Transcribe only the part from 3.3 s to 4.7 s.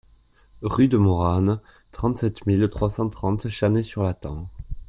Channay-sur-Lathan